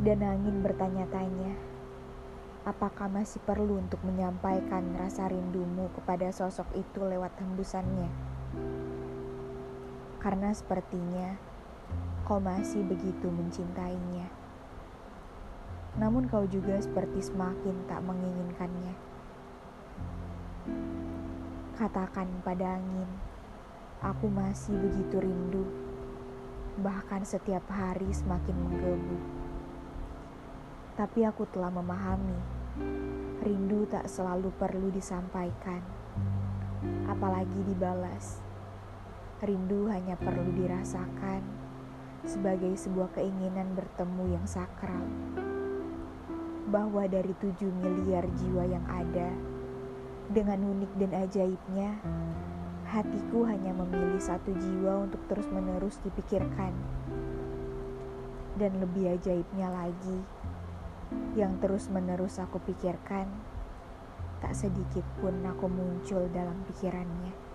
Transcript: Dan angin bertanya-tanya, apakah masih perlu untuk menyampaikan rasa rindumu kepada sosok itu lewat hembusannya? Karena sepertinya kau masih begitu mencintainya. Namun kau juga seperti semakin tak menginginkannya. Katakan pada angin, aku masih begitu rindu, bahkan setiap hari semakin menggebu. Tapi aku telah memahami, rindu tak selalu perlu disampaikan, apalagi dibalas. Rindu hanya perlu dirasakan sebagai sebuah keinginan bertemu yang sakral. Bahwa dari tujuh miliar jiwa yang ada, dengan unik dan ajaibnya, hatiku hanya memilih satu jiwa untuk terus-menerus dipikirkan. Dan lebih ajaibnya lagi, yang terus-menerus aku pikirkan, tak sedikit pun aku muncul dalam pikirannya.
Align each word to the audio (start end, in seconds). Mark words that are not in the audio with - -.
Dan 0.00 0.24
angin 0.24 0.64
bertanya-tanya, 0.64 1.60
apakah 2.64 3.12
masih 3.12 3.36
perlu 3.44 3.84
untuk 3.84 4.00
menyampaikan 4.00 4.96
rasa 4.96 5.28
rindumu 5.28 5.92
kepada 5.92 6.32
sosok 6.32 6.72
itu 6.72 7.04
lewat 7.04 7.36
hembusannya? 7.36 8.08
Karena 10.24 10.56
sepertinya 10.56 11.36
kau 12.24 12.40
masih 12.40 12.80
begitu 12.80 13.28
mencintainya. 13.28 14.24
Namun 16.00 16.32
kau 16.32 16.48
juga 16.48 16.80
seperti 16.80 17.20
semakin 17.20 17.84
tak 17.84 18.00
menginginkannya. 18.00 18.96
Katakan 21.76 22.40
pada 22.40 22.80
angin, 22.80 23.08
aku 24.00 24.32
masih 24.32 24.80
begitu 24.80 25.20
rindu, 25.20 25.68
bahkan 26.80 27.20
setiap 27.20 27.68
hari 27.68 28.08
semakin 28.16 28.56
menggebu. 28.64 29.40
Tapi 31.00 31.24
aku 31.24 31.48
telah 31.48 31.72
memahami, 31.72 32.36
rindu 33.40 33.88
tak 33.88 34.04
selalu 34.04 34.52
perlu 34.60 34.92
disampaikan, 34.92 35.80
apalagi 37.08 37.56
dibalas. 37.64 38.44
Rindu 39.40 39.88
hanya 39.88 40.20
perlu 40.20 40.52
dirasakan 40.52 41.40
sebagai 42.28 42.76
sebuah 42.76 43.16
keinginan 43.16 43.72
bertemu 43.72 44.36
yang 44.36 44.44
sakral. 44.44 45.00
Bahwa 46.68 47.08
dari 47.08 47.32
tujuh 47.32 47.72
miliar 47.80 48.28
jiwa 48.36 48.68
yang 48.68 48.84
ada, 48.84 49.32
dengan 50.28 50.60
unik 50.60 50.92
dan 51.00 51.16
ajaibnya, 51.16 51.96
hatiku 52.92 53.48
hanya 53.48 53.72
memilih 53.72 54.20
satu 54.20 54.52
jiwa 54.52 55.08
untuk 55.08 55.24
terus-menerus 55.32 55.96
dipikirkan. 56.04 56.76
Dan 58.60 58.76
lebih 58.84 59.16
ajaibnya 59.16 59.72
lagi, 59.72 60.20
yang 61.38 61.62
terus-menerus 61.62 62.42
aku 62.42 62.58
pikirkan, 62.62 63.26
tak 64.40 64.56
sedikit 64.56 65.04
pun 65.20 65.44
aku 65.46 65.68
muncul 65.68 66.26
dalam 66.32 66.64
pikirannya. 66.66 67.49